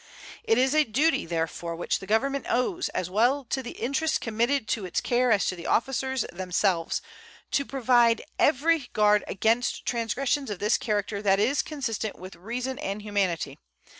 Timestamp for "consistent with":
11.61-12.35